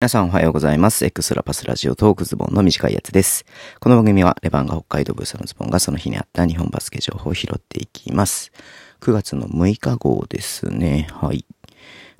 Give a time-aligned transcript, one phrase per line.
[0.00, 1.04] 皆さんおはようございます。
[1.04, 3.44] エクストラパスラジオトークズボンの短いやつです。
[3.80, 8.52] この番組はレバンが北海道ブースのズボンがその日にあった日本バスケ情報を拾っていきます。
[9.00, 11.08] 9月の6日号ですね。
[11.10, 11.44] はい。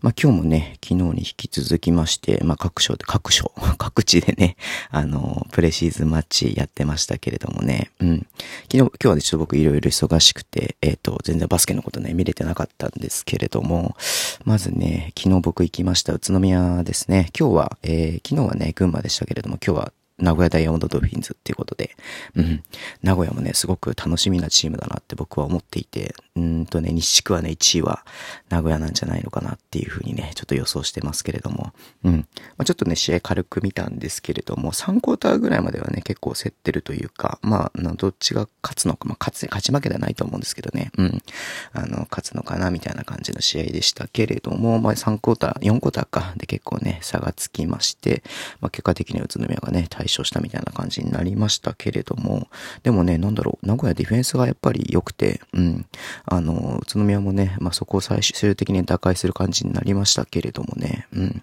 [0.00, 4.56] まあ今日もね、昨日に引き続きまして、まあ各所で、各所、 各地でね、
[4.90, 8.26] あの、プレシーズンマッチやってましたけれどもね、うん。
[8.70, 13.96] 昨日、今日はね、ちょっと僕いろいろ忙しくて、えっ、と、全然バスケのことね、見れてなかったんですけれども、
[14.44, 17.30] まずね、昨日僕行きました宇都宮ですね。
[17.38, 21.96] 今日は、えー昨日はね、群馬でしたけれども、今日は名古屋ダイヤモンドドルフィンズっていうことで、
[22.34, 22.62] うん。
[23.02, 28.04] 名古屋もね、すごく楽しみなチームだなって僕は思っていて、うんとね、西地区はね、1位は
[28.48, 31.72] 名古屋なんじゃないのかなっていうふうにね、ちょっと予想してますけれども、
[32.04, 32.16] うん。
[32.56, 41.22] まあ、ちょっとね、試合軽く見たんですけれども、3クォーターぐらいまではね、結構競ってるというか、まあ、どっちが勝つのか、まあ、勝つ、勝ち負けではないと思うんですけどね、うん。
[41.72, 48.22] あの、勝つのかな、みたいな感じの試合でしたけれども、まあ、3クォーター、4クォーターか、で結構ね、差がつきまして、
[48.60, 52.48] まあ、結果的に宇都宮がね、対処したみたいな感じになりましたけれども、
[52.82, 55.86] でもね、なんだろう、名古屋ディフェンスがやっぱり良くて、うん。
[56.24, 61.42] あの、宇都宮もね、まあ、そこを最終的に打開する感じになりましたけれどもね、うん。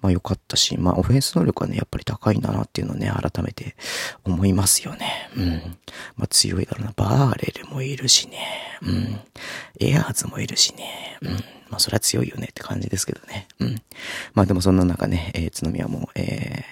[0.00, 3.76] まあ、良かったし、まあ、オフェンス能力はね、やっぱり高いんだなっていうのをね、改めて
[4.24, 5.30] 思いますよね。
[5.36, 5.76] うん。
[6.16, 6.92] まあ、強いだろうな。
[6.96, 8.38] バーレルもいるしね。
[8.82, 9.20] うん。
[9.80, 11.18] エアーズもいるしね。
[11.22, 11.30] うん。
[11.72, 13.48] まあ、それは強いよねって感じですけどね。
[13.58, 13.82] うん。
[14.34, 16.64] まあ、でもそんな中ね、えー、宇都宮も、えー、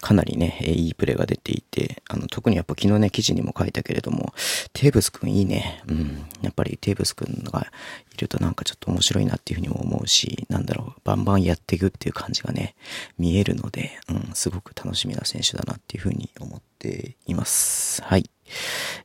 [0.00, 4.32] かなりね、いいプレーが出ていて、あの、特にやっぱ昨日ね、記事にも書いたけれども、
[4.72, 5.82] テーブス君いいね。
[5.88, 6.26] うん。
[6.42, 7.66] やっぱりテーブス君が
[8.14, 12.74] いるとなんかちょっと面白いなっていうふうにも思うし、なんだろう、バンバンやっていくっていう感じがね、
[13.18, 18.02] 見えるので、うん、すごく楽しみな選手だなっていうふうに思っています。
[18.02, 18.30] はい。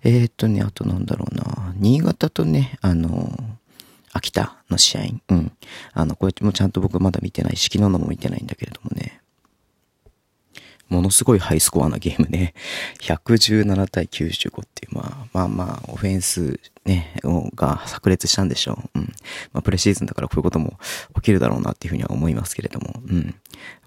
[0.03, 3.37] えー、っとね、あとなんだろうな、新潟とね、あの、
[4.13, 5.51] 秋田の試合、うん。
[5.91, 9.21] あの、これもちゃんと僕まだ見てないし、昨日のも見てないんだけれどもね、
[10.89, 12.53] ものすごいハイスコアなゲームね。
[13.01, 17.19] 117対95っていう、まあまあまあ、オフェンスね、
[17.55, 18.99] が炸裂したんでしょう。
[18.99, 19.13] うん。
[19.53, 20.77] まあ、プレシーズンだからこういうことも
[21.15, 23.01] 起きるだろうなっていうふうには思いますけれども。
[23.07, 23.35] うん。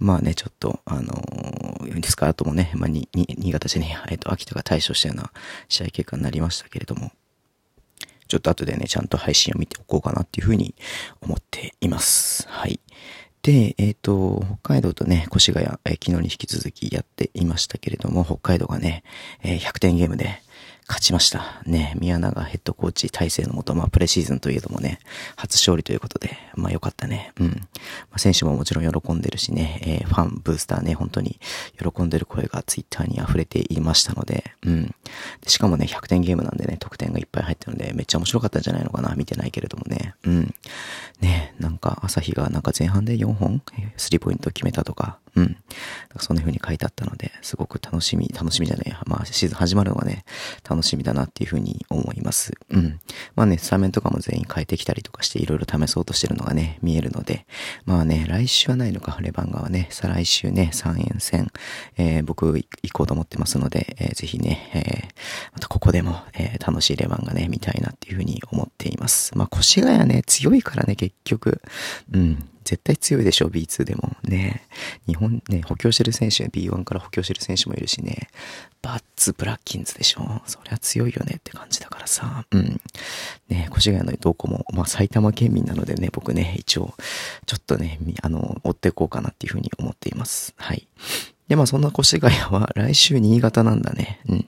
[0.01, 5.31] まあね、ちょっと、あのーですか、あともね、まあ、に、に、新潟市に、えっと、秋田が対処したような
[5.69, 7.13] 試合結果になりましたけれども。
[8.27, 10.75] ちょっと後でね、ちゃんと配信を見ておこうかなっていうふうに
[11.23, 12.47] 思っています。
[13.49, 19.05] で、えっ、と、北海道とね、越谷、えー昨日に引き続きやっていましたけれども、北海道がね、
[19.43, 20.43] えー100点ゲームで
[20.89, 21.61] 勝ちました。
[21.67, 25.01] ね、宮永ヘッドコーチ体制のもと、まあ、プレシーズンといえどもね、
[25.37, 27.33] 初勝利ということで、まあ、よかったね。
[27.39, 27.49] うん。
[27.49, 27.57] ま
[28.13, 31.39] あ、選手ももちろん喜んでるしね、えーファン、ブースターね、本当に
[31.79, 34.95] 喜んでる声がツイッターに溢れていましたので、うん。
[35.43, 40.15] でしかもね、100点ゲームなんでね、得点がいっぱい入ったので、めっちゃ面白かったんじゃないのかな、見てないけれどもね。
[40.25, 40.55] うん。
[41.21, 43.61] ね、なんか、朝日がなんか前半で4本、
[43.99, 45.57] スリーポイント決めたとか、うん。
[46.19, 49.01] そんな風に書いてあったので、すごく楽しみ、楽しみじゃないや。
[49.07, 50.25] まあ、シーズン始まるのがね、
[50.69, 52.53] 楽しみだなっていう風に思います。
[52.71, 53.01] うん。
[53.37, 57.47] まあね、スタメンとかも全員変えてきたりとかして、いろいろ試そうとしてるのがね、見えるので、
[57.85, 61.51] まあね、来週はないのか、レバンガはね、再来週ね、3円戦、
[61.97, 65.15] えー僕行こうと思ってますので、えーぜひね、えー
[65.55, 68.68] またここでも、えー楽しいレバンがね、見たいなっていう風に思ってい
[69.09, 69.37] ます。
[69.37, 71.61] まあ、越谷ね、強いからね、結局。
[72.13, 72.49] うん。
[72.65, 74.15] 絶対強いでしょ、B2 でも。
[74.23, 74.63] ね。
[75.07, 78.29] 日本ね、補強してる選手、B1 から補強してる選手もいるしね。
[78.83, 80.43] バッツ、ブラッキンズでしょ。
[80.45, 82.45] そりゃ強いよねって感じだからさ。
[82.51, 82.79] うん。
[83.49, 86.95] ね、越谷のどこも、まあ、埼玉県民なのでね、僕ね、一応、
[87.47, 90.53] ちょっとね、あの、追っていこうかなっていう風に思っています。
[90.59, 90.87] はい。
[91.49, 94.21] で、まあそんな越谷は 来週新潟なんだね。
[94.29, 94.47] うん。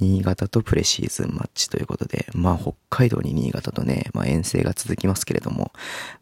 [0.00, 5.72] 新潟とプレシーズンマッチということで、まあ北海道に新潟とね、まあ遠征が続きますけれども、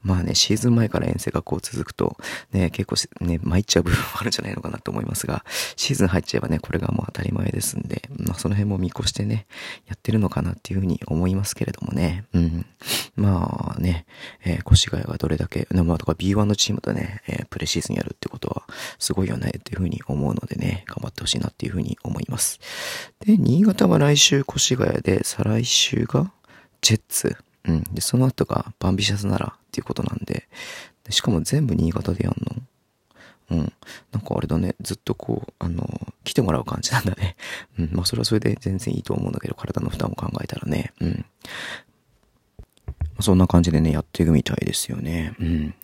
[0.03, 2.17] まあね、シーズン前から遠征がこう続くと、
[2.53, 5.45] ね、結構ね、参っちゃう部分もあるんじゃないのかなと思いますが、
[5.77, 9.47] シーズン入っちゃえばね、これがもう当たり前ですんで、まあその辺も見越してね、
[9.87, 12.25] やってるのかなっていうふうに思いますけれどもね。
[12.33, 12.67] うん。
[13.17, 14.07] まあね、
[14.45, 18.63] えー越谷がどれだけ、まあとか B1 のチームとね、えープレシーズンやるってことは、
[18.99, 22.61] すごいよねっていうふうに思うのでね、頑張ってほしいなっていうふうに思います。
[23.21, 26.31] で、新潟は来週越谷で、再来週が
[26.81, 27.37] ジェッツ。
[27.65, 27.83] うん。
[27.95, 30.47] で、その後がバンビシャスならっていうことなんで、
[31.05, 32.63] でしかも全部新潟でやんの？
[33.49, 33.73] うん。
[34.13, 35.89] なんかあれだね、ずっとこう、あの、
[36.25, 37.37] 来てもらう感じなんだね。
[37.79, 37.91] うん。
[37.93, 40.93] まあそれはそれで全然いいと思うんだけど、体の負担を考えたらね。
[41.01, 41.25] うん。
[43.21, 45.35] そんな感じでね、やっていくみたいですよね。
[45.41, 45.75] うん。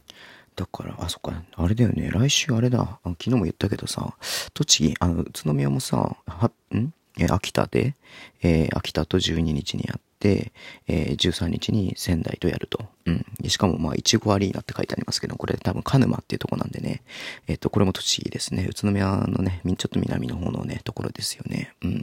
[0.54, 2.10] だから、あ、そっか、あれだよね。
[2.12, 3.00] 来週あれだ。
[3.04, 4.14] 昨日も言ったけどさ、
[4.54, 6.92] 栃木、あの、宇都宮もさ、は、ん？
[7.18, 7.94] え、秋田で、
[8.42, 10.52] えー秋田と12日にやって、
[10.86, 12.84] えー、13日に仙台とやると。
[13.06, 13.26] うん。
[13.42, 17.02] でしかも、まあ、いちごアリーナって書いてありますけど、これ多分、鹿沼っていうとこなんでね。
[17.48, 18.66] えっ、と、これも栃木ですね。
[18.70, 21.74] 宇都宮のね、ちょっと南の方のね、ところですよね。
[21.82, 22.00] うん。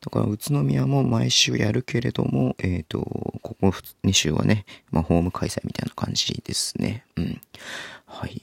[0.00, 3.00] だから、宇都宮も毎週やるけれども、えっ、ー、と、
[3.42, 3.72] ここ
[4.04, 7.04] 2週はね、まあ、ホーム開催みたいな感じですね。
[7.16, 7.40] うん。
[8.06, 8.42] はい。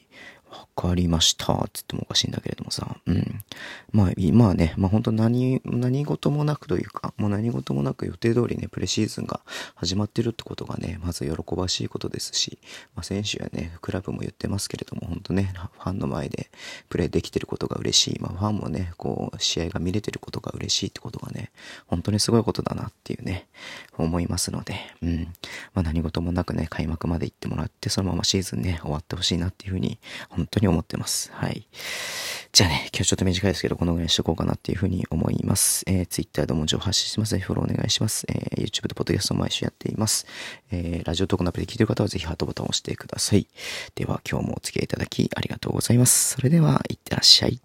[0.77, 1.68] かりました。
[1.74, 2.97] つってもおかしいんだけれどもさ。
[3.07, 3.44] うん。
[3.91, 9.41] まあ、まあね、まあ本当何、何事もなくというか、もう何事もなく予定通りね、プレシーズンが
[9.74, 12.59] 始まってるってことがね、まず喜ばしいことですし、
[12.95, 16.51] まあ選手やね、クラブも言ってますけれども、本当ね、ファンの前で
[16.89, 18.19] プレーできてることが嬉しい。
[18.19, 21.51] まあファンもね、こう、試合が見れてることが嬉しいってことがね、
[21.88, 23.47] 本当にすごいことだなっていうね、
[23.97, 25.23] 思いますので、うん。
[25.73, 29.97] まあ何事もなくね、開幕まで行ってもらって、そのままシーズンね、終わってほしいなっていうふうに、
[30.30, 31.31] 本当に思ってます。
[31.33, 31.67] はい。
[32.51, 35.83] じゃあね、今日ちょっと短いですけど、このぐらいにしとこうかなっていうふうに思います。
[35.85, 37.33] えー、Twitter でも情報発信してます。
[37.33, 38.25] のでフォローお願いします。
[38.29, 40.25] えー、YouTube と Podcast も毎週やっています。
[40.71, 43.47] えー、ラジオトークのアプリで聞いてる方はぜひハートボタンを押してください。
[43.95, 46.35] では、今日もお付き合いいただきありがとうございます。
[46.35, 47.61] それでは、いってらっしゃい。